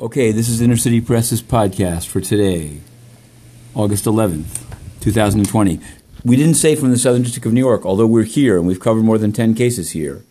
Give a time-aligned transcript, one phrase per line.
[0.00, 2.78] Okay, this is Inner City Press's podcast for today,
[3.74, 4.62] August 11th,
[5.00, 5.80] 2020.
[6.24, 8.78] We didn't say from the Southern District of New York, although we're here and we've
[8.78, 10.22] covered more than 10 cases here,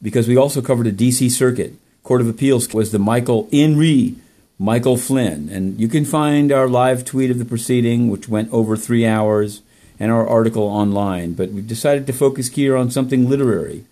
[0.00, 1.28] because we also covered a D.C.
[1.28, 1.74] Circuit.
[2.02, 4.16] Court of Appeals was the Michael re
[4.58, 5.50] Michael Flynn.
[5.50, 9.60] And you can find our live tweet of the proceeding, which went over three hours,
[10.00, 11.34] and our article online.
[11.34, 13.84] But we've decided to focus here on something literary.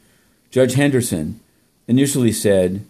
[0.50, 1.40] Judge Henderson
[1.86, 2.86] initially said,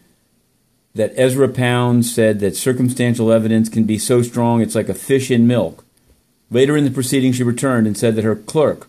[0.94, 5.30] that Ezra Pound said that circumstantial evidence can be so strong it's like a fish
[5.30, 5.84] in milk.
[6.50, 8.88] Later in the proceeding, she returned and said that her clerk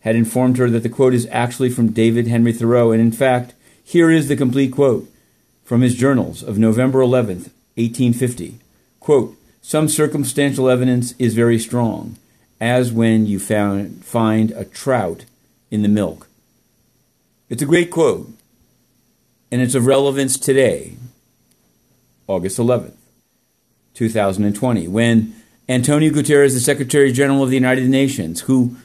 [0.00, 3.54] had informed her that the quote is actually from David Henry Thoreau, and in fact,
[3.82, 5.10] here is the complete quote
[5.64, 8.58] from his journals of November 11th, 1850.
[9.00, 12.16] Quote, Some circumstantial evidence is very strong,
[12.60, 15.24] as when you found, find a trout
[15.70, 16.28] in the milk.
[17.48, 18.30] It's a great quote,
[19.50, 20.96] and it's of relevance today
[22.28, 22.94] August 11th,
[23.94, 25.34] 2020, when
[25.68, 28.76] Antonio Guterres, the Secretary General of the United Nations, who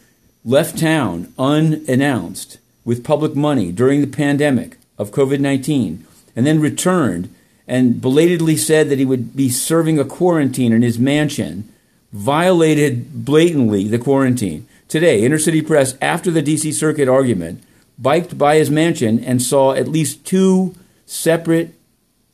[0.45, 6.05] left town unannounced with public money during the pandemic of COVID 19
[6.35, 7.33] and then returned
[7.67, 11.69] and belatedly said that he would be serving a quarantine in his mansion,
[12.11, 14.67] violated blatantly the quarantine.
[14.87, 17.63] Today, Inner City Press, after the DC Circuit argument,
[17.97, 21.73] biked by his mansion and saw at least two separate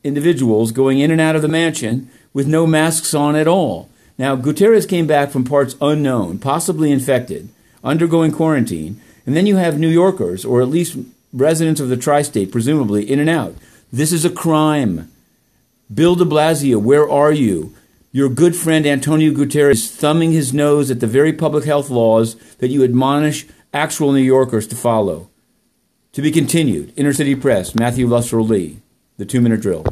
[0.02, 3.88] individuals going in and out of the mansion with no masks on at all.
[4.18, 7.48] Now, Guterres came back from parts unknown, possibly infected,
[7.82, 10.98] undergoing quarantine, and then you have New Yorkers, or at least
[11.32, 13.54] residents of the tri state, presumably, in and out.
[13.92, 15.10] This is a crime.
[15.92, 17.74] Bill de Blasio, where are you?
[18.12, 22.34] Your good friend Antonio Guterres is thumbing his nose at the very public health laws
[22.58, 25.30] that you admonish actual New Yorkers to follow.
[26.14, 28.78] To be continued, Inner City Press, Matthew Russell Lee,
[29.16, 29.84] the two minute drill.